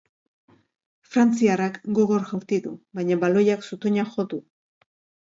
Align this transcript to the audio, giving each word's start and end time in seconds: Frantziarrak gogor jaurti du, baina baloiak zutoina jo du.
Frantziarrak 1.15 1.77
gogor 1.99 2.25
jaurti 2.29 2.59
du, 2.63 2.71
baina 3.01 3.19
baloiak 3.25 3.67
zutoina 3.69 4.07
jo 4.15 4.27
du. 4.35 4.41